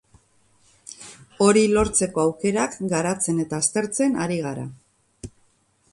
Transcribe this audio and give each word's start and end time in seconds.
Hori 1.47 1.63
lortzeko 1.75 2.23
aukerak 2.23 2.79
garatzen 2.95 3.45
eta 3.47 3.63
aztertzen 3.65 4.19
ari 4.25 4.43
gara. 4.47 4.69